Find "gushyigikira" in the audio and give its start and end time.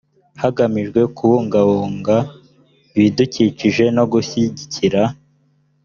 4.11-5.01